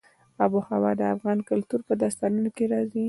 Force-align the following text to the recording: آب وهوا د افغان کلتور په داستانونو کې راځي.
آب 0.43 0.51
وهوا 0.55 0.91
د 0.99 1.01
افغان 1.15 1.39
کلتور 1.49 1.79
په 1.87 1.93
داستانونو 2.01 2.49
کې 2.55 2.65
راځي. 2.73 2.99